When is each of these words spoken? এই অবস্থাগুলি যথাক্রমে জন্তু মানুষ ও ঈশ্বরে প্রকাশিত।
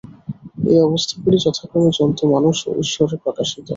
এই 0.67 0.79
অবস্থাগুলি 0.81 1.37
যথাক্রমে 1.39 1.91
জন্তু 1.97 2.23
মানুষ 2.33 2.57
ও 2.67 2.81
ঈশ্বরে 2.83 3.15
প্রকাশিত। 3.23 3.65